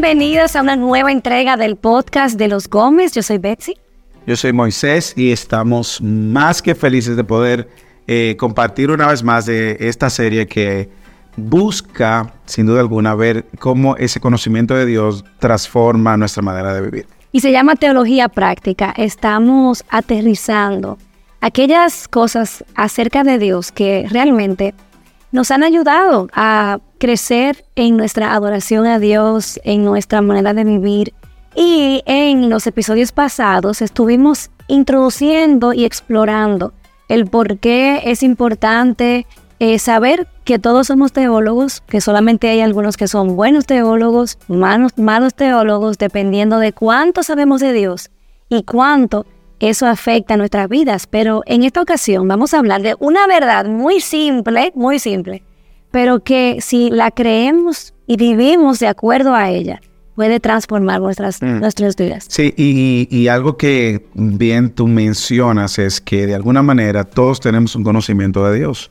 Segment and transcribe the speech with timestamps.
[0.00, 3.12] bienvenidos a una nueva entrega del podcast de los Gómez.
[3.12, 3.76] Yo soy Betsy.
[4.26, 7.68] Yo soy Moisés y estamos más que felices de poder
[8.06, 10.88] eh, compartir una vez más de esta serie que
[11.36, 17.06] busca, sin duda alguna, ver cómo ese conocimiento de Dios transforma nuestra manera de vivir.
[17.30, 18.94] Y se llama Teología Práctica.
[18.96, 20.96] Estamos aterrizando
[21.42, 24.72] aquellas cosas acerca de Dios que realmente
[25.32, 31.14] nos han ayudado a crecer en nuestra adoración a Dios, en nuestra manera de vivir.
[31.54, 36.72] Y en los episodios pasados estuvimos introduciendo y explorando
[37.08, 39.26] el por qué es importante
[39.58, 44.96] eh, saber que todos somos teólogos, que solamente hay algunos que son buenos teólogos, malos,
[44.96, 48.10] malos teólogos, dependiendo de cuánto sabemos de Dios
[48.48, 49.26] y cuánto
[49.60, 51.06] eso afecta a nuestras vidas.
[51.06, 55.42] Pero en esta ocasión vamos a hablar de una verdad muy simple, muy simple,
[55.90, 59.80] pero que si la creemos y vivimos de acuerdo a ella,
[60.14, 61.60] puede transformar nuestras, mm.
[61.60, 62.26] nuestras vidas.
[62.28, 67.74] Sí, y, y, algo que bien tú mencionas es que de alguna manera todos tenemos
[67.74, 68.90] un conocimiento de Dios.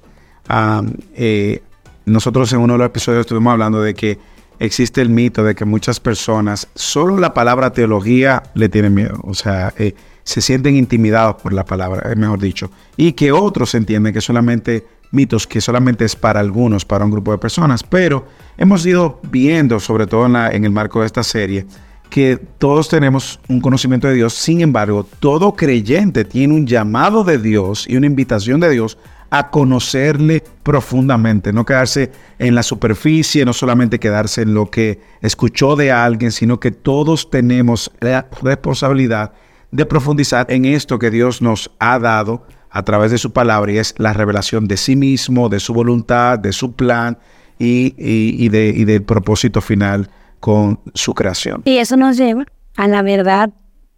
[1.13, 1.61] Eh,
[2.05, 4.17] nosotros en uno de los episodios estuvimos hablando de que
[4.57, 9.33] existe el mito de que muchas personas solo la palabra teología le tienen miedo, o
[9.33, 9.93] sea, eh,
[10.29, 15.47] se sienten intimidados por la palabra, mejor dicho, y que otros entienden que solamente mitos
[15.47, 18.27] que solamente es para algunos, para un grupo de personas, pero
[18.57, 21.65] hemos ido viendo, sobre todo en, en el marco de esta serie,
[22.11, 27.39] que todos tenemos un conocimiento de Dios, sin embargo, todo creyente tiene un llamado de
[27.39, 28.99] Dios y una invitación de Dios
[29.31, 35.75] a conocerle profundamente, no quedarse en la superficie, no solamente quedarse en lo que escuchó
[35.75, 39.33] de alguien, sino que todos tenemos la responsabilidad
[39.71, 43.77] de profundizar en esto que Dios nos ha dado a través de su palabra y
[43.77, 47.17] es la revelación de sí mismo, de su voluntad, de su plan
[47.57, 51.61] y, de, y del propósito final con su creación.
[51.65, 52.45] Y eso nos lleva
[52.77, 53.49] a la verdad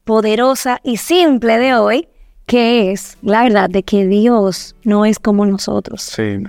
[0.03, 2.07] poderosa y simple de hoy,
[2.45, 6.01] que es la verdad de que Dios no es como nosotros.
[6.01, 6.43] Sí.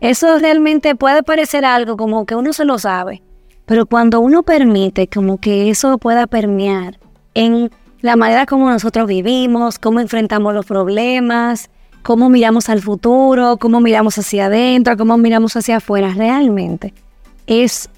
[0.00, 3.22] Eso realmente puede parecer algo como que uno se lo sabe,
[3.66, 6.98] pero cuando uno permite como que eso pueda permear
[7.34, 7.70] en
[8.00, 11.70] la manera como nosotros vivimos, cómo enfrentamos los problemas,
[12.02, 16.94] cómo miramos al futuro, cómo miramos hacia adentro, cómo miramos hacia afuera, realmente
[17.46, 17.88] es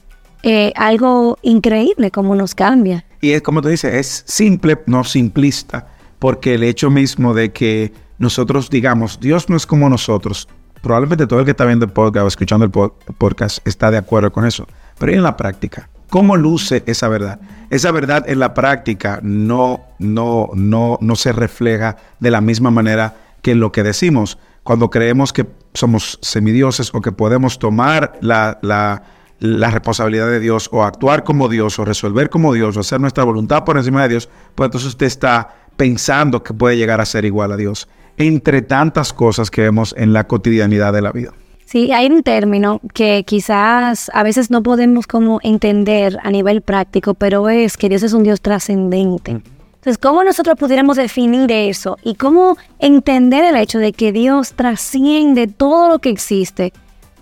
[0.43, 3.05] eh, algo increíble cómo nos cambia.
[3.21, 5.87] Y es como tú dices, es simple, no simplista
[6.19, 10.49] porque el hecho mismo de que nosotros digamos, Dios no es como nosotros,
[10.83, 14.31] probablemente todo el que está viendo el podcast o escuchando el podcast está de acuerdo
[14.31, 14.67] con eso,
[14.99, 17.41] pero en la práctica, ¿cómo luce esa verdad?
[17.71, 23.15] Esa verdad en la práctica no, no, no, no se refleja de la misma manera
[23.43, 24.39] que lo que decimos.
[24.63, 29.03] Cuando creemos que somos semidioses o que podemos tomar la, la,
[29.39, 33.25] la responsabilidad de Dios o actuar como Dios o resolver como Dios o hacer nuestra
[33.25, 37.25] voluntad por encima de Dios, pues entonces usted está pensando que puede llegar a ser
[37.25, 37.89] igual a Dios,
[38.19, 41.33] entre tantas cosas que vemos en la cotidianidad de la vida.
[41.71, 47.15] Sí, hay un término que quizás a veces no podemos como entender a nivel práctico,
[47.15, 49.31] pero es que Dios es un Dios trascendente.
[49.31, 51.97] Entonces, ¿cómo nosotros pudiéramos definir eso?
[52.03, 56.73] Y cómo entender el hecho de que Dios trasciende todo lo que existe,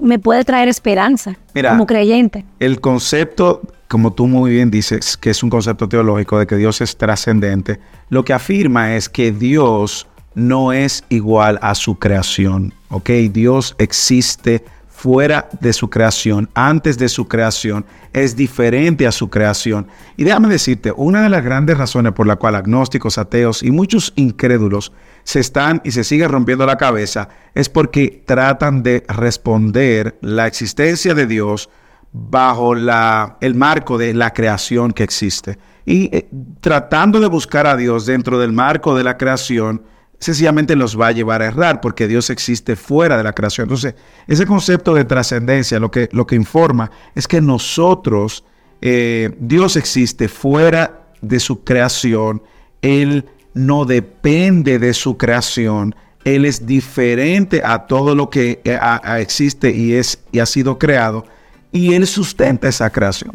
[0.00, 1.36] me puede traer esperanza
[1.68, 2.46] como creyente.
[2.58, 6.80] El concepto como tú muy bien dices, que es un concepto teológico de que Dios
[6.80, 13.10] es trascendente, lo que afirma es que Dios no es igual a su creación, ¿ok?
[13.30, 14.64] Dios existe
[14.98, 19.86] fuera de su creación, antes de su creación, es diferente a su creación.
[20.16, 24.12] Y déjame decirte, una de las grandes razones por la cual agnósticos, ateos y muchos
[24.16, 30.48] incrédulos se están y se siguen rompiendo la cabeza es porque tratan de responder la
[30.48, 31.70] existencia de Dios
[32.12, 35.58] bajo el marco de la creación que existe.
[35.86, 36.28] Y eh,
[36.60, 39.82] tratando de buscar a Dios dentro del marco de la creación,
[40.18, 43.66] sencillamente los va a llevar a errar porque Dios existe fuera de la creación.
[43.66, 43.94] Entonces,
[44.26, 48.44] ese concepto de trascendencia lo que, lo que informa es que nosotros,
[48.80, 52.42] eh, Dios existe fuera de su creación,
[52.82, 55.94] Él no depende de su creación,
[56.24, 58.78] Él es diferente a todo lo que eh,
[59.18, 61.24] existe y, es, y ha sido creado
[61.72, 63.32] y Él sustenta esa creación.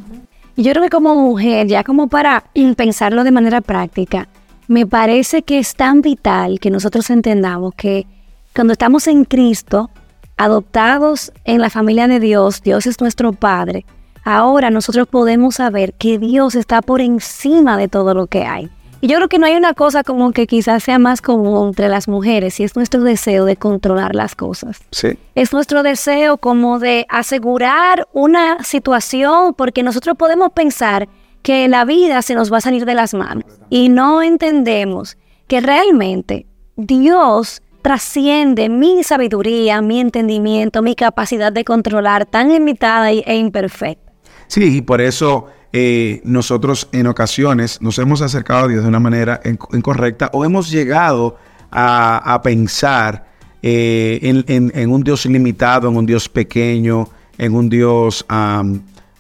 [0.56, 2.44] Yo creo que como mujer, ya como para
[2.76, 4.28] pensarlo de manera práctica,
[4.74, 8.08] me parece que es tan vital que nosotros entendamos que
[8.56, 9.92] cuando estamos en Cristo,
[10.36, 13.86] adoptados en la familia de Dios, Dios es nuestro Padre,
[14.24, 18.68] ahora nosotros podemos saber que Dios está por encima de todo lo que hay.
[19.00, 21.88] Y yo creo que no hay una cosa como que quizás sea más común entre
[21.88, 24.80] las mujeres y es nuestro deseo de controlar las cosas.
[24.90, 25.20] Sí.
[25.36, 31.08] Es nuestro deseo como de asegurar una situación porque nosotros podemos pensar
[31.44, 35.18] que la vida se nos va a salir de las manos y no entendemos
[35.48, 43.36] que realmente Dios trasciende mi sabiduría, mi entendimiento, mi capacidad de controlar tan limitada e
[43.36, 44.14] imperfecta.
[44.48, 49.00] Sí, y por eso eh, nosotros en ocasiones nos hemos acercado a Dios de una
[49.00, 51.38] manera incorrecta o hemos llegado
[51.72, 53.26] a, pensar
[53.64, 58.26] eh, en, un Dios ilimitado, en un Dios pequeño, en un Dios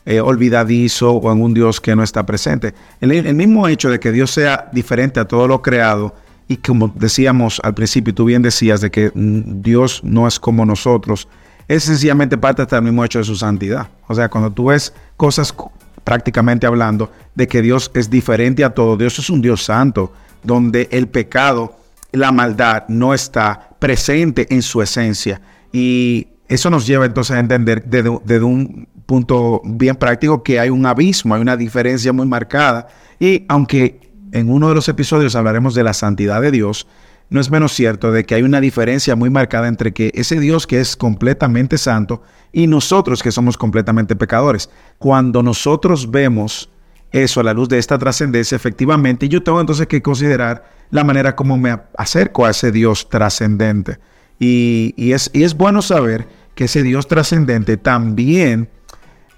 [0.05, 2.73] eh, olvidadizo o en un Dios que no está presente.
[3.01, 6.13] el mismo hecho de que Dios sea diferente a todo lo creado,
[6.47, 10.65] y como decíamos al principio, tú bien decías de que mm, Dios no es como
[10.65, 11.27] nosotros,
[11.67, 13.87] es sencillamente parte del mismo hecho de su santidad.
[14.07, 15.55] O sea, cuando tú ves cosas
[16.03, 20.11] prácticamente hablando de que Dios es diferente a todo, Dios es un Dios santo,
[20.43, 21.77] donde el pecado,
[22.11, 25.41] la maldad no está presente en su esencia.
[25.71, 30.85] Y eso nos lleva entonces a entender desde, un punto bien práctico que hay un
[30.85, 32.87] abismo, hay una diferencia muy marcada.
[33.19, 36.87] Y aunque en uno de los episodios hablaremos de la santidad de Dios,
[37.29, 40.67] no es menos cierto de que hay una diferencia muy marcada entre que ese Dios
[40.67, 44.69] que es completamente santo y nosotros que somos completamente pecadores.
[44.99, 46.69] Cuando nosotros vemos
[47.11, 51.35] eso a la luz de esta trascendencia, efectivamente, yo tengo entonces que considerar la manera
[51.35, 53.99] como me acerco a ese Dios trascendente.
[54.45, 58.67] Y, es, es, bueno saber que ese Dios trascendente también,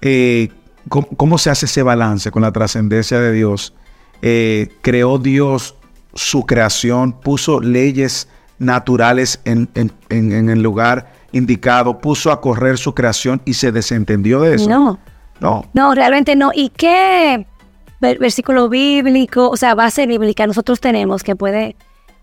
[0.02, 0.48] eh,
[0.88, 3.72] ¿cómo, se hace ese balance con la trascendencia de Dios?
[4.20, 5.76] Eh, creó Dios
[6.14, 9.68] su creación, puso leyes naturales en,
[10.08, 14.68] el lugar indicado, puso a correr su creación y se desentendió de eso.
[14.68, 14.98] No.
[15.38, 15.66] No.
[15.72, 16.50] No, realmente no.
[16.52, 17.46] ¿Y qué
[18.00, 21.76] versículo bíblico, o sea, base bíblica nosotros tenemos que puede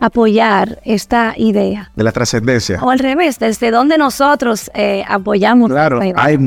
[0.03, 1.89] apoyar esta idea.
[1.95, 2.77] De la trascendencia.
[2.83, 5.71] O al revés, desde donde nosotros eh, apoyamos.
[5.71, 6.37] Claro, hay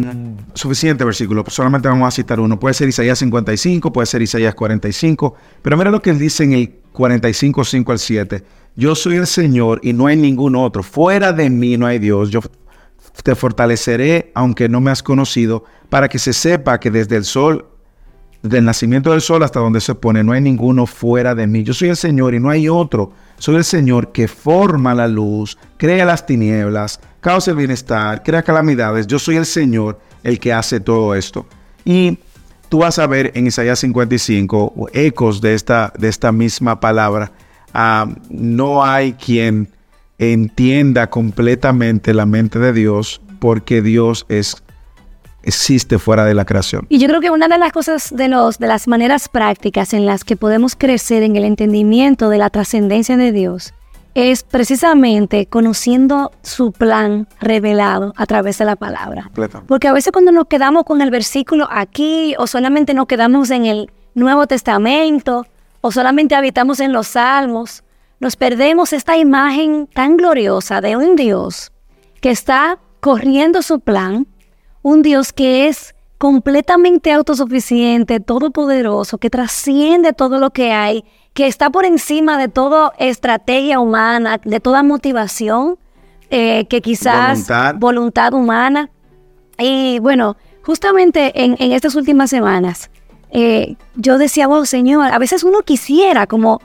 [0.52, 2.60] suficiente versículo, solamente vamos a citar uno.
[2.60, 6.74] Puede ser Isaías 55, puede ser Isaías 45, pero mira lo que dice en el
[6.92, 8.44] 45, 5 al 7.
[8.76, 10.82] Yo soy el Señor y no hay ningún otro.
[10.82, 12.28] Fuera de mí no hay Dios.
[12.28, 12.40] Yo
[13.22, 17.64] te fortaleceré aunque no me has conocido, para que se sepa que desde el sol
[18.42, 21.62] del nacimiento del sol hasta donde se pone, no hay ninguno fuera de mí.
[21.62, 23.12] Yo soy el Señor y no hay otro.
[23.38, 29.06] Soy el Señor que forma la luz, crea las tinieblas, causa el bienestar, crea calamidades.
[29.06, 31.46] Yo soy el Señor el que hace todo esto.
[31.84, 32.18] Y
[32.68, 37.32] tú vas a ver en Isaías 55 ecos de esta, de esta misma palabra.
[37.74, 39.68] Ah, no hay quien
[40.18, 44.62] entienda completamente la mente de Dios porque Dios es
[45.46, 46.86] existe fuera de la creación.
[46.88, 50.04] Y yo creo que una de las cosas, de, los, de las maneras prácticas en
[50.04, 53.72] las que podemos crecer en el entendimiento de la trascendencia de Dios
[54.14, 59.30] es precisamente conociendo su plan revelado a través de la palabra.
[59.68, 63.66] Porque a veces cuando nos quedamos con el versículo aquí o solamente nos quedamos en
[63.66, 65.46] el Nuevo Testamento
[65.82, 67.84] o solamente habitamos en los Salmos,
[68.18, 71.70] nos perdemos esta imagen tan gloriosa de un Dios
[72.22, 74.26] que está corriendo su plan
[74.86, 81.04] un Dios que es completamente autosuficiente, todopoderoso, que trasciende todo lo que hay,
[81.34, 85.76] que está por encima de toda estrategia humana, de toda motivación,
[86.30, 87.48] eh, que quizás
[87.80, 88.32] voluntad.
[88.32, 88.88] humana.
[89.58, 92.88] Y bueno, justamente en, estas últimas semanas,
[93.32, 96.60] eh, yo decía, wow, Señor, a veces uno quisiera como,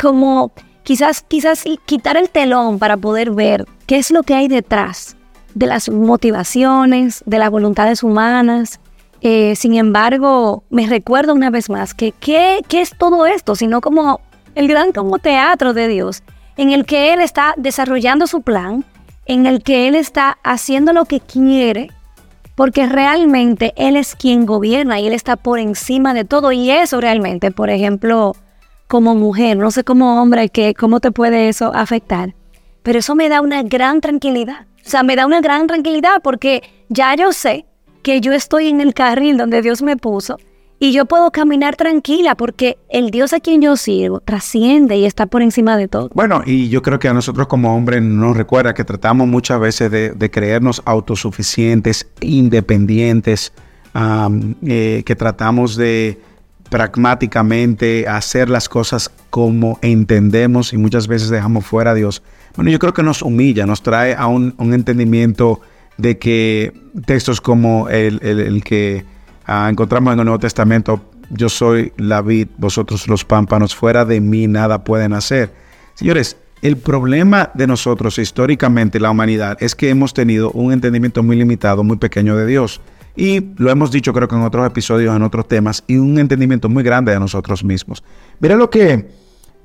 [0.00, 0.50] como
[0.82, 5.18] quizás, quizás quitar el telón para poder ver qué es lo que hay detrás
[5.54, 8.80] de las motivaciones, de las voluntades humanas.
[9.20, 13.54] Eh, sin embargo, me recuerdo una vez más que ¿qué, es todo esto?
[13.54, 14.20] Sino como
[14.54, 16.22] el gran como teatro de Dios,
[16.56, 18.84] en el que Él está desarrollando su plan,
[19.26, 21.90] en el que Él está haciendo lo que quiere,
[22.54, 26.52] porque realmente Él es quien gobierna y Él está por encima de todo.
[26.52, 28.36] Y eso realmente, por ejemplo,
[28.86, 32.34] como mujer, no sé como hombre, que, cómo te puede eso afectar,
[32.82, 36.62] pero eso me da una gran tranquilidad o sea, me da una gran tranquilidad porque
[36.88, 37.66] ya yo sé
[38.02, 40.38] que yo estoy en el carril donde Dios me puso
[40.78, 45.26] y yo puedo caminar tranquila porque el Dios a quien yo sirvo trasciende y está
[45.26, 46.10] por encima de todo.
[46.12, 49.90] Bueno, y yo creo que a nosotros como hombres nos recuerda que tratamos muchas veces
[49.90, 53.52] de, creernos autosuficientes, independientes,
[54.66, 56.20] eh, que tratamos de
[56.68, 62.22] pragmáticamente hacer las cosas como entendemos y muchas veces dejamos fuera a Dios.
[62.56, 65.60] Bueno, yo creo que nos humilla, nos trae a un, entendimiento
[65.98, 66.72] de que
[67.04, 69.04] textos como el, que
[69.46, 74.20] ah, encontramos en el Nuevo Testamento, yo soy la vid, vosotros los pámpanos, fuera de
[74.20, 75.52] mí nada pueden hacer.
[75.94, 81.36] Señores, el problema de nosotros históricamente, la humanidad, es que hemos tenido un entendimiento muy
[81.36, 82.80] limitado, muy pequeño de Dios.
[83.16, 86.68] Y lo hemos dicho creo que en otros episodios, en otros temas, y un entendimiento
[86.68, 88.02] muy grande de nosotros mismos.
[88.40, 89.08] Mira lo que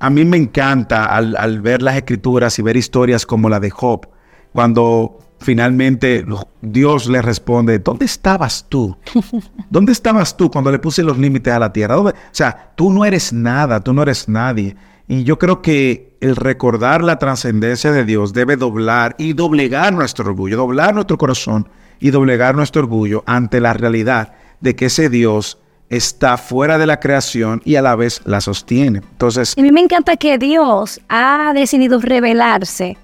[0.00, 3.70] a mí me encanta al, al ver las escrituras y ver historias como la de
[3.70, 4.08] Job,
[4.52, 6.24] cuando finalmente
[6.60, 8.96] Dios le responde, ¿dónde estabas tú?
[9.70, 11.98] ¿Dónde estabas tú cuando le puse los límites a la tierra?
[11.98, 14.76] O sea, tú no eres nada, tú no eres nadie.
[15.08, 20.26] Y yo creo que el recordar la trascendencia de Dios debe doblar y doblegar nuestro
[20.26, 25.58] orgullo, doblar nuestro corazón y doblegar nuestro orgullo ante la realidad de que ese Dios
[25.90, 29.00] está fuera de la creación y a la vez la sostiene.
[29.10, 32.96] Entonces, a mí me encanta que Dios ha decidido revelarse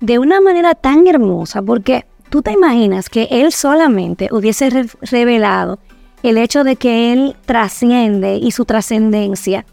[0.00, 4.70] de una manera tan hermosa, porque tú te imaginas que Él solamente hubiese
[5.02, 5.78] revelado
[6.22, 9.66] el hecho de que Él trasciende y su trascendencia,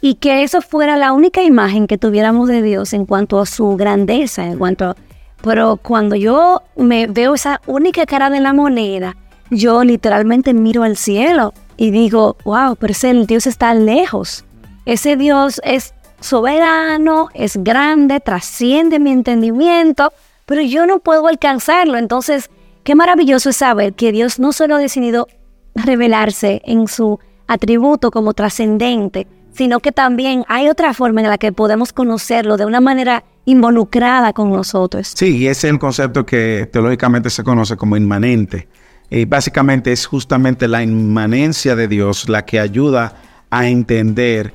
[0.00, 3.76] y que eso fuera la única imagen que tuviéramos de Dios en cuanto a su
[3.76, 4.96] grandeza, en cuanto
[5.42, 9.16] Pero cuando yo me veo esa única cara de la moneda,
[9.50, 14.44] yo literalmente miro al cielo y digo, wow, pero ese Dios está lejos.
[14.84, 20.12] Ese Dios es soberano, es grande, trasciende mi entendimiento,
[20.44, 21.96] pero yo no puedo alcanzarlo.
[21.96, 22.50] Entonces,
[22.82, 25.28] qué maravilloso es saber que Dios no solo ha decidido
[25.74, 31.52] revelarse en su atributo como trascendente, sino que también hay otra forma en la que
[31.52, 35.12] podemos conocerlo de una manera involucrada con nosotros.
[35.14, 38.68] Sí, y ese es el concepto que teológicamente se conoce como inmanente.
[39.10, 43.14] Y básicamente es justamente la inmanencia de Dios la que ayuda
[43.50, 44.52] a entender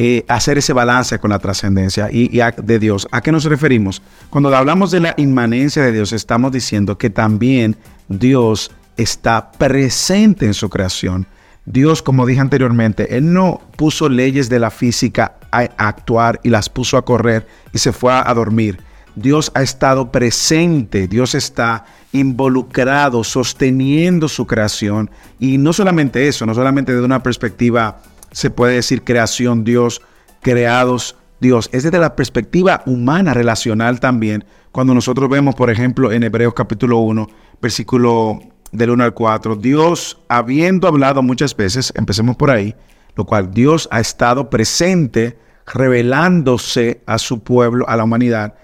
[0.00, 3.08] eh, hacer ese balance con la trascendencia y, de Dios.
[3.10, 4.00] ¿A qué nos referimos?
[4.30, 7.74] Cuando hablamos de la inmanencia de Dios, estamos diciendo que también
[8.06, 11.26] Dios está presente en su creación.
[11.66, 16.68] Dios, como dije anteriormente, Él no puso leyes de la física a, actuar y las
[16.68, 18.78] puso a correr y se fue a dormir.
[19.20, 25.10] Dios ha estado presente, Dios está involucrado, sosteniendo su creación.
[25.38, 28.00] Y no solamente eso, no solamente desde una perspectiva
[28.32, 30.02] se puede decir creación Dios,
[30.40, 31.68] creados Dios.
[31.72, 34.44] Es desde la perspectiva humana, relacional también.
[34.72, 37.28] Cuando nosotros vemos, por ejemplo, en Hebreos capítulo 1,
[37.60, 38.40] versículo
[38.72, 42.74] del 1 al 4, Dios habiendo hablado muchas veces, empecemos por ahí,
[43.16, 48.54] lo cual Dios ha estado presente, revelándose a su pueblo, a la humanidad,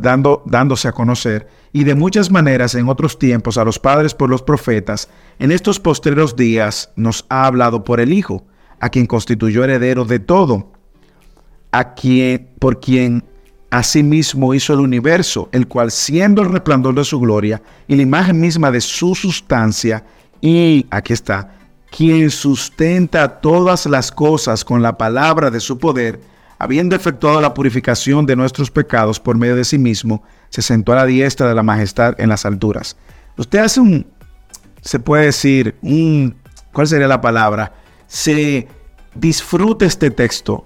[0.00, 4.30] dando, dándose a conocer, y de muchas maneras en otros tiempos a los padres por
[4.30, 5.08] los profetas,
[5.38, 8.44] en estos postreros días nos ha hablado por el Hijo
[8.80, 10.72] a quien constituyó heredero de todo,
[11.72, 13.24] a quien, por quien
[13.70, 18.40] asimismo hizo el universo, el cual siendo el resplandor de su gloria y la imagen
[18.40, 20.04] misma de su sustancia,
[20.40, 21.54] y aquí está,
[21.90, 26.20] quien sustenta todas las cosas con la palabra de su poder,
[26.58, 30.96] habiendo efectuado la purificación de nuestros pecados por medio de sí mismo, se sentó a
[30.96, 32.96] la diestra de la majestad en las alturas.
[33.36, 34.06] Usted hace un,
[34.80, 36.36] se puede decir, un,
[36.72, 37.72] ¿cuál sería la palabra?
[38.08, 38.66] se
[39.14, 40.64] disfrute este texto,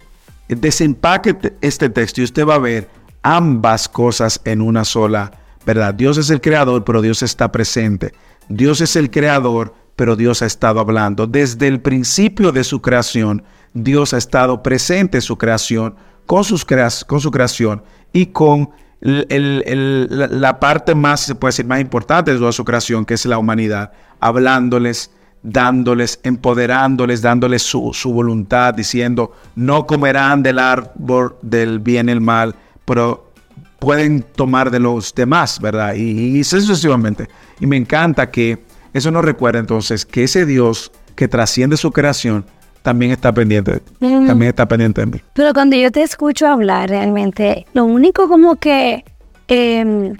[0.49, 2.89] desempaque este texto y usted va a ver
[3.23, 5.33] ambas cosas en una sola
[5.67, 5.93] verdad.
[5.93, 8.15] Dios es el creador, pero Dios está presente.
[8.49, 11.27] Dios es el creador, pero Dios ha estado hablando.
[11.27, 15.95] Desde el principio de su creación, Dios ha estado presente en su creación,
[16.27, 16.65] con, sus
[17.07, 22.53] con su creación y con la parte más, se puede decir, más importante de toda
[22.53, 25.11] su creación, que es la humanidad, hablándoles,
[25.43, 32.55] dándoles, empoderándoles, dándoles su, voluntad, diciendo, no comerán del árbol del bien y el mal,
[32.85, 33.33] pero
[33.81, 35.95] pueden tomar de los demás, ¿verdad?
[35.95, 37.29] Y, y sucesivamente.
[37.59, 42.45] Y me encanta que eso nos recuerda entonces que ese Dios que trasciende su creación
[42.83, 45.21] también está pendiente, también está pendiente de mí.
[45.33, 49.05] Pero cuando yo te escucho hablar realmente, lo único como que...
[49.49, 50.17] Em,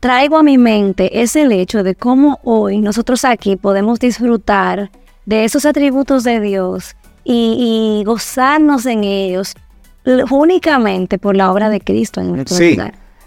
[0.00, 4.90] traigo a mi mente es el hecho de cómo hoy nosotros aquí podemos disfrutar
[5.26, 9.54] de esos atributos de Dios y, gozarnos en ellos
[10.30, 12.76] únicamente por la obra de Cristo en nuestro sí.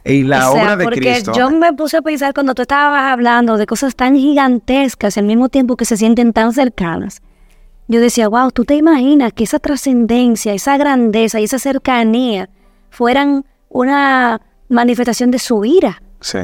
[0.06, 3.66] Y la obra de porque Yo me puse a pensar cuando tú estabas hablando de
[3.66, 7.22] cosas tan gigantescas al mismo tiempo que se sienten tan cercanas.
[7.88, 12.50] Yo decía, wow, tú te imaginas que esa trascendencia, esa grandeza y esa cercanía
[12.90, 16.02] fueran una manifestación de su ira.
[16.22, 16.40] Sí.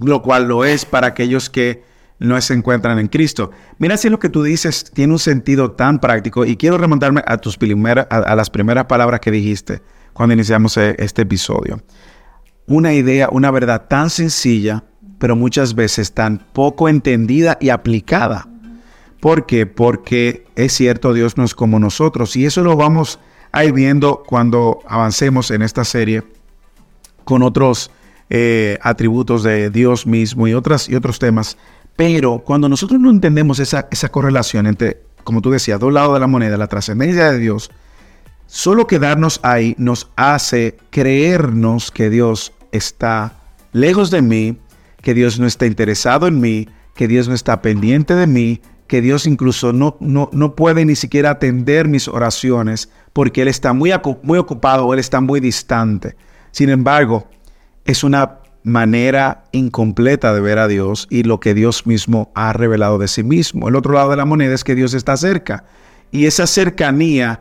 [0.00, 1.82] Lo cual lo es para aquellos que
[2.18, 3.50] no se encuentran en Cristo.
[3.78, 7.38] Mira si lo que tú dices tiene un sentido tan práctico y quiero remontarme a
[7.38, 11.80] tus primeras, a, las primeras palabras que dijiste cuando iniciamos e, este episodio.
[12.66, 14.84] Una idea, una verdad tan sencilla,
[15.18, 18.46] pero muchas veces tan poco entendida y aplicada.
[19.20, 19.66] ¿Por qué?
[19.66, 23.18] Porque es cierto, Dios no es como nosotros y eso lo vamos
[23.52, 26.22] a ir viendo cuando avancemos en esta serie
[27.24, 27.90] con otros
[28.30, 31.56] eh, atributos de Dios mismo y, otras, y otros temas.
[31.96, 36.20] Pero cuando nosotros no entendemos esa, esa correlación entre, como tú decías, dos lados de
[36.20, 37.70] la moneda, la trascendencia de Dios,
[38.46, 43.40] solo quedarnos ahí nos hace creernos que Dios está
[43.72, 44.58] lejos de mí,
[45.02, 49.00] que Dios no está interesado en mí, que Dios no está pendiente de mí, que
[49.00, 53.92] Dios incluso no, no, no puede ni siquiera atender mis oraciones porque Él está muy,
[54.22, 56.16] muy ocupado, Él está muy distante.
[56.50, 57.28] Sin embargo,
[57.84, 62.98] es una manera incompleta de ver a Dios y lo que Dios mismo ha revelado
[62.98, 63.68] de sí mismo.
[63.68, 65.64] El otro lado de la moneda es que Dios está cerca
[66.10, 67.40] y esa cercanía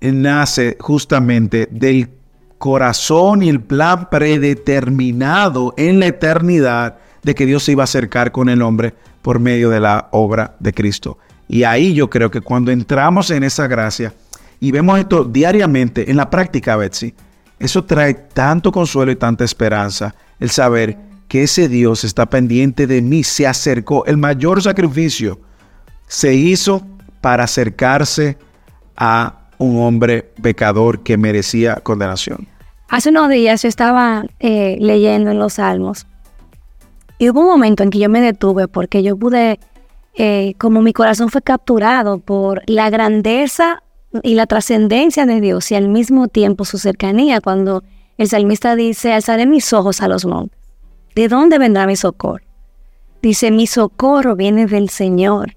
[0.00, 2.10] nace justamente del
[2.58, 8.32] corazón y el plan predeterminado en la eternidad de que Dios se iba a acercar
[8.32, 8.94] con el hombre
[9.28, 11.18] por medio de la obra de Cristo.
[11.48, 14.14] Y ahí yo creo que cuando entramos en esa gracia
[14.58, 17.14] y vemos esto diariamente en la práctica, Betsy,
[17.58, 20.96] eso trae tanto consuelo y tanta esperanza, el saber
[21.28, 25.38] que ese Dios está pendiente de mí, se acercó, el mayor sacrificio
[26.06, 26.86] se hizo
[27.20, 28.38] para acercarse
[28.96, 32.48] a un hombre pecador que merecía condenación.
[32.88, 36.06] Hace unos días yo estaba eh, leyendo en los Salmos
[37.18, 39.58] y hubo un momento en que yo me detuve porque yo pude,
[40.14, 43.82] eh, como mi corazón fue capturado por la grandeza
[44.22, 47.82] y la trascendencia de Dios y al mismo tiempo su cercanía, cuando
[48.16, 50.58] el salmista dice, alzaré mis ojos a los montes.
[51.14, 52.44] ¿De dónde vendrá mi socorro?
[53.20, 55.56] Dice, mi socorro viene del Señor.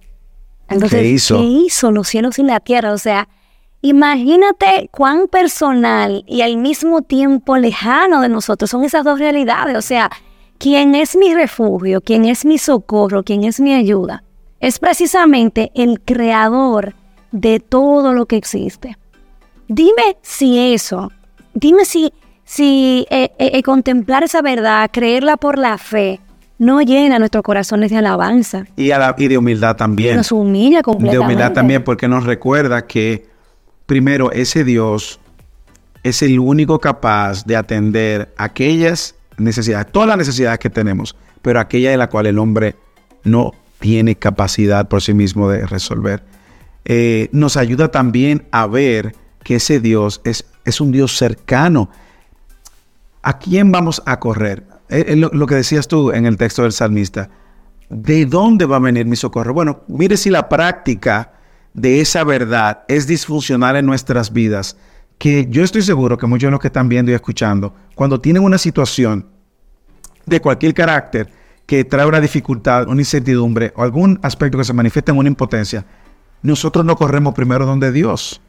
[0.67, 1.37] Entonces, ¿Qué hizo?
[1.37, 2.93] ¿qué hizo los cielos y la tierra?
[2.93, 3.29] O sea,
[3.81, 9.77] imagínate cuán personal y al mismo tiempo lejano de nosotros son esas dos realidades.
[9.77, 10.09] O sea,
[10.61, 12.01] ¿quién es mi refugio?
[12.01, 13.23] ¿Quién es mi socorro?
[13.23, 14.23] ¿Quién es mi ayuda?
[14.59, 16.93] Es precisamente el creador
[17.31, 18.95] de todo lo que existe.
[19.67, 21.11] Dime si eso,
[21.53, 22.13] dime si,
[22.43, 26.19] si eh, eh, eh, contemplar esa verdad, creerla por la fe,
[26.59, 28.65] no llena nuestros corazones de alabanza.
[28.75, 28.89] Y,
[29.27, 30.17] de humildad también.
[30.17, 31.17] Nos humilla completamente.
[31.17, 33.25] De humildad también porque nos recuerda que
[33.87, 35.19] primero ese Dios
[36.03, 41.91] es el único capaz de atender aquellas necesidades, todas las necesidades que tenemos, pero aquella
[41.91, 42.75] de la cual el hombre
[43.23, 46.23] no tiene capacidad por sí mismo de resolver.
[46.85, 51.89] Eh, nos ayuda también a ver que ese Dios es, es un Dios cercano.
[53.23, 54.63] ¿A quién vamos a correr?
[54.89, 57.29] Eh, eh, lo, que decías tú en el texto del salmista.
[57.89, 59.53] ¿De dónde va a venir mi socorro?
[59.53, 61.33] Bueno, mire si la práctica
[61.73, 64.77] de esa verdad es disfuncional en nuestras vidas,
[65.21, 68.43] que yo estoy seguro que muchos de los que están viendo y escuchando, cuando tienen
[68.43, 69.27] una situación
[70.25, 71.29] de cualquier carácter
[71.67, 75.85] que trae una dificultad, una incertidumbre o algún aspecto que se manifiesta en una impotencia,
[76.41, 78.41] nosotros no corremos primero donde Dios.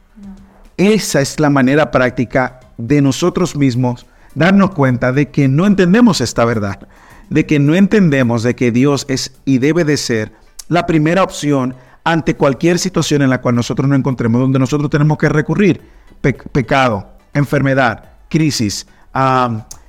[0.75, 6.43] Esa es la manera práctica de nosotros mismos darnos cuenta de que no entendemos esta
[6.43, 6.87] verdad,
[7.29, 10.31] de que no entendemos de que Dios es y debe de ser
[10.69, 15.19] la primera opción ante cualquier situación en la cual nosotros nos encontremos, donde nosotros tenemos
[15.19, 15.81] que recurrir.
[16.23, 18.87] Pecado, enfermedad, crisis,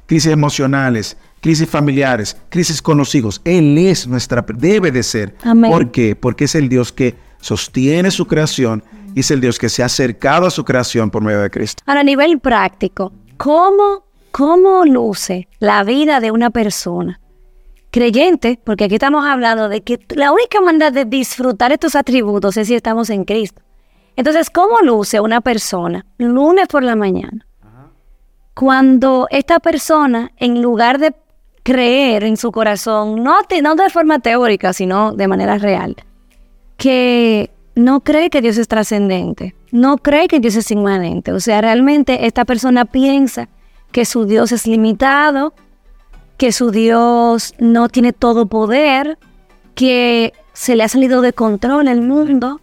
[0.07, 3.41] crisis emocionales, crisis familiares, crisis con los hijos.
[3.45, 5.35] Él es nuestra, debe de ser.
[5.35, 6.17] ¿Por qué?
[6.17, 8.83] Porque es el Dios que sostiene su creación
[9.15, 11.83] y es el Dios que se ha acercado a su creación por medio de Cristo.
[11.87, 17.21] Ahora, a nivel práctico, ¿cómo, cómo luce la vida de una persona
[17.91, 18.59] creyente?
[18.65, 22.75] Porque aquí estamos hablando de que la única manera de disfrutar estos atributos es si
[22.75, 23.63] estamos en Cristo.
[24.17, 27.47] Entonces, ¿cómo luce una persona lunes por la mañana?
[28.55, 31.15] Cuando esta persona, en lugar de
[31.65, 35.97] creer en su corazón, no, no de forma teórica, sino de manera real,
[36.77, 41.33] que no cree que Dios es trascendente, no cree que Dios es inmanente.
[41.33, 43.49] O sea, realmente esta persona piensa
[43.91, 45.55] que su Dios es limitado,
[46.37, 49.19] que su Dios no tiene todo poder,
[49.75, 52.61] que se le ha salido de control el mundo,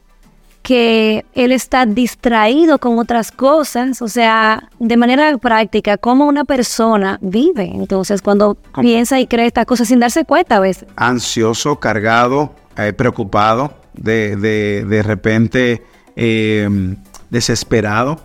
[0.61, 7.17] que él está distraído con otras cosas, o sea, de manera práctica, cómo una persona
[7.21, 7.71] vive.
[7.73, 10.87] Entonces, cuando piensa y cree estas cosas sin darse cuenta a veces.
[10.95, 15.83] Ansioso, cargado, eh, preocupado, de, de, repente
[16.15, 16.95] em,
[17.29, 18.19] desesperado,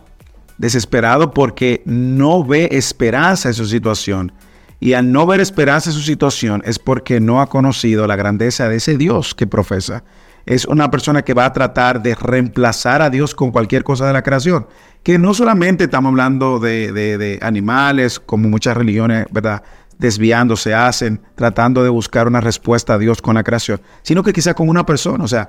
[0.58, 4.32] desesperado porque no ve esperanza en su situación.
[4.78, 8.68] Y al no ver esperanza en su situación es porque no ha conocido la grandeza
[8.68, 10.04] de ese Dios que profesa.
[10.46, 14.12] Es una persona que va a tratar de reemplazar a Dios con cualquier cosa de
[14.12, 14.66] la creación.
[15.02, 19.62] Que no solamente estamos hablando de, de animales, como muchas religiones, ¿verdad?
[19.98, 24.54] desviándose hacen, tratando de buscar una respuesta a Dios con la creación, sino que quizá
[24.54, 25.48] con una persona, o sea,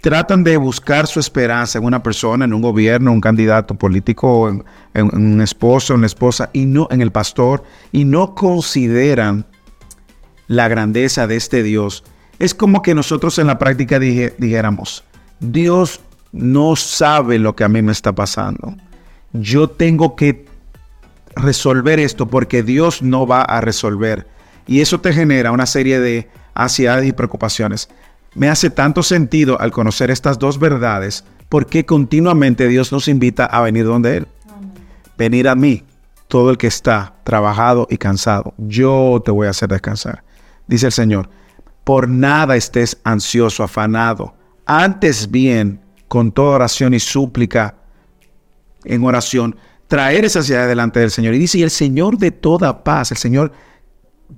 [0.00, 4.64] tratan de buscar su esperanza en una persona, en un gobierno, un candidato político, en,
[5.14, 9.46] un esposo, en una esposa, y no en el pastor, y no consideran
[10.46, 12.04] la grandeza de este Dios
[12.38, 15.04] Es como que nosotros en la práctica dijéramos,
[15.40, 16.00] Dios
[16.32, 18.74] no sabe lo que a mí me está pasando.
[19.32, 20.46] Yo tengo que
[21.34, 24.26] resolver esto porque Dios no va a resolver.
[24.66, 27.88] Y eso te genera una serie de ansiedades y preocupaciones.
[28.34, 33.62] Me hace tanto sentido al conocer estas dos verdades porque continuamente Dios nos invita a
[33.62, 34.28] venir donde Él.
[35.16, 35.84] Venir a mí,
[36.28, 38.52] todo el que está trabajado y cansado.
[38.58, 40.22] Yo te voy a hacer descansar.
[40.66, 41.30] Dice el Señor,
[41.86, 44.34] por nada estés ansioso, afanado.
[44.66, 47.76] Antes bien, con toda oración y súplica,
[48.84, 49.54] en oración,
[49.86, 51.34] traer esa ansiedad delante del Señor.
[51.34, 53.52] Y dice, y el Señor de toda paz, el Señor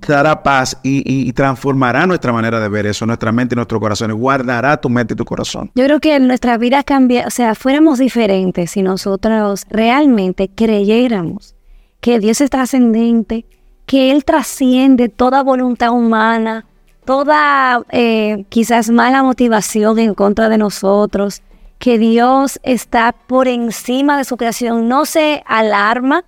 [0.07, 4.79] dará paz y, transformará nuestra manera de ver eso, nuestra mente y nuestro corazón, guardará
[4.79, 5.71] tu mente y tu corazón.
[5.73, 11.55] Yo creo que nuestra vida cambia, o sea, fuéramos diferentes si nosotros realmente creyéramos
[11.99, 13.47] que Dios es trascendente,
[13.87, 16.67] que Él trasciende toda voluntad humana,
[17.09, 21.41] toda eh, quizás mala motivación en contra de nosotros,
[21.79, 26.23] que Dios está por encima de su creación, no se alarma,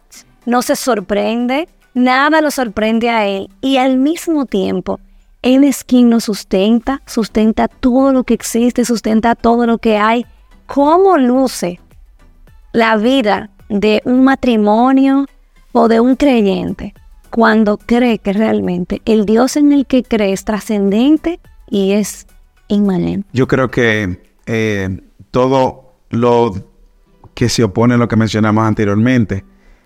[0.47, 4.99] no se sorprende, nada lo sorprende a Él y al mismo tiempo
[5.43, 10.25] Él es quien nos sustenta, sustenta todo lo que existe, sustenta todo lo que hay.
[10.65, 11.79] ¿Cómo luce
[12.71, 15.27] la vida de un matrimonio
[15.73, 16.95] o de un creyente
[17.31, 22.27] cuando cree que realmente el Dios en el que cree es trascendente y es
[22.67, 23.27] inmanente?
[23.33, 26.53] Yo creo que eh, todo lo
[27.33, 29.45] que se opone a lo que mencionamos anteriormente,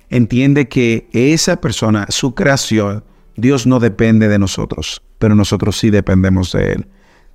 [0.09, 3.03] entiende que esa persona, su creación,
[3.35, 6.87] Dios no depende de nosotros, pero nosotros sí dependemos de Él.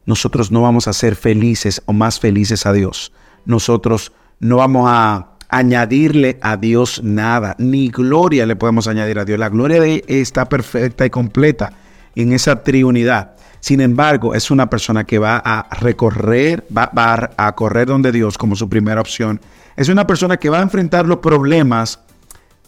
[0.07, 3.13] Nosotros no vamos a ser felices o más felices a Dios.
[3.45, 9.39] Nosotros no vamos a añadirle a Dios nada, ni gloria le podemos añadir a Dios.
[9.39, 11.73] La gloria de Él está perfecta y completa
[12.15, 13.33] en esa triunidad.
[13.61, 16.91] Sin embargo, es una persona que va a recorrer, va,
[17.37, 19.41] a correr donde Dios como su primera opción.
[19.77, 22.01] Es una persona que va a enfrentar los problemas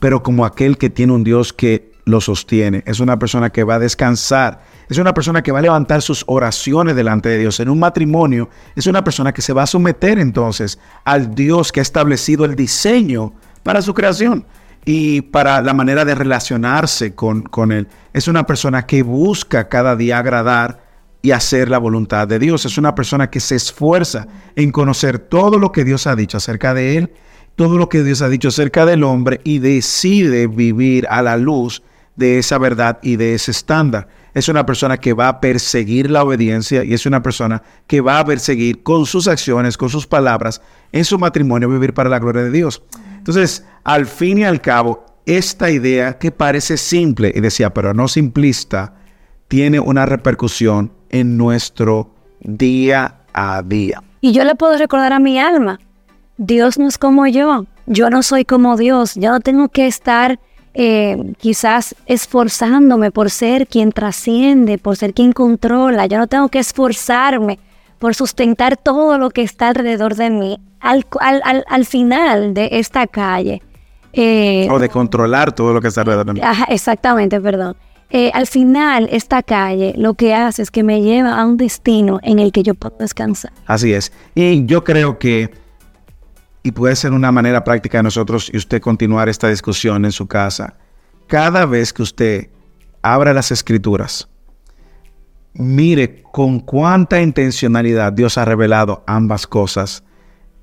[0.02, 2.82] pero como aquel que tiene un Dios que lo sostiene.
[2.86, 4.62] Es una persona que va a descansar.
[4.88, 7.60] Es una persona que va a levantar sus oraciones delante de Dios.
[7.60, 11.80] En un matrimonio es una persona que se va a someter entonces al Dios que
[11.80, 14.44] ha establecido el diseño para su creación
[14.84, 17.88] y para la manera de relacionarse con, con Él.
[18.12, 20.82] Es una persona que busca cada día agradar
[21.22, 22.64] y hacer la voluntad de Dios.
[22.64, 26.74] Es una persona que se esfuerza en conocer todo lo que Dios ha dicho acerca
[26.74, 27.12] de Él
[27.54, 31.82] todo lo que Dios ha dicho acerca del hombre y decide vivir a la luz
[32.16, 34.08] de esa verdad y de ese estándar.
[34.34, 38.18] Es una persona que va a perseguir la obediencia y es una persona que va
[38.18, 42.42] a perseguir con sus acciones, con sus palabras, en su matrimonio vivir para la gloria
[42.42, 42.82] de Dios.
[43.18, 48.08] Entonces, al fin y al cabo, esta idea que parece simple, y decía, pero no
[48.08, 48.94] simplista,
[49.48, 54.02] tiene una repercusión en nuestro día a día.
[54.20, 55.78] Y yo le puedo recordar a mi alma,
[56.38, 60.40] Dios no es como yo, yo no soy como Dios, yo no tengo que estar
[60.74, 66.58] eh, quizás esforzándome por ser quien trasciende, por ser quien controla, yo no tengo que
[66.58, 67.58] esforzarme
[67.98, 70.60] por sustentar todo lo que está alrededor de mí.
[70.80, 73.62] Al, al, final de esta calle.
[74.12, 76.40] Eh, o de controlar todo lo que está alrededor de mí.
[76.68, 77.76] exactamente, perdón.
[78.10, 82.18] Eh, al final, esta calle lo que hace es que me lleva a un destino
[82.22, 83.52] en el que yo puedo descansar.
[83.66, 84.12] Así es.
[84.34, 85.50] Y yo creo que
[86.62, 90.26] y puede ser una manera práctica de nosotros y usted continuar esta discusión en su
[90.26, 90.74] casa.
[91.26, 92.50] Cada vez que usted
[93.02, 94.28] abra las escrituras,
[95.54, 100.02] mire con cuánta intencionalidad Dios ha revelado ambas cosas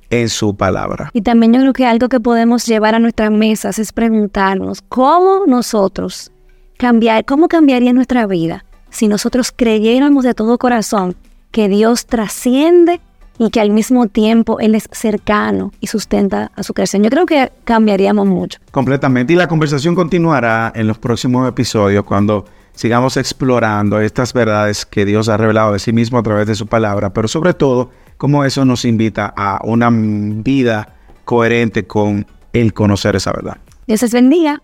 [0.09, 1.11] en su palabra.
[1.13, 5.45] Y también yo creo que algo que podemos llevar a nuestras mesas es preguntarnos cómo
[5.45, 6.31] nosotros
[6.77, 11.15] cambiar, cómo cambiaría nuestra vida si nosotros creyéramos de todo corazón
[11.51, 13.01] que Dios trasciende
[13.39, 17.03] y que al mismo tiempo Él es cercano y sustenta a su creación.
[17.03, 18.59] Yo creo que cambiaríamos mucho.
[18.69, 19.33] Completamente.
[19.33, 25.29] Y la conversación continuará en los próximos episodios cuando sigamos explorando estas verdades que Dios
[25.29, 28.65] ha revelado de sí mismo a través de su palabra, pero sobre todo cómo eso
[28.65, 33.57] nos invita a una vida coherente con el conocer esa verdad.
[33.87, 34.61] Dios les bendiga.